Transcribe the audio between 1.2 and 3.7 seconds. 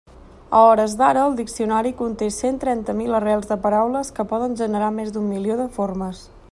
el diccionari conté cent trenta mil arrels de